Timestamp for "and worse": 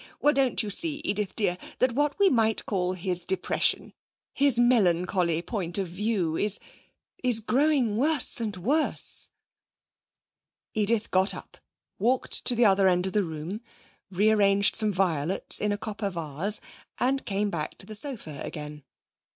8.41-9.29